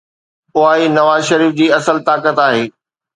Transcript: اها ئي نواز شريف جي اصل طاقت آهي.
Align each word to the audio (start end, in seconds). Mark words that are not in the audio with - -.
اها 0.55 0.71
ئي 0.77 0.85
نواز 0.97 1.21
شريف 1.29 1.51
جي 1.59 1.67
اصل 1.77 1.97
طاقت 2.09 2.39
آهي. 2.47 2.65